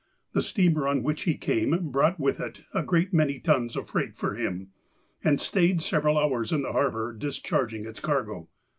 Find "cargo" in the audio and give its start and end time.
7.99-8.47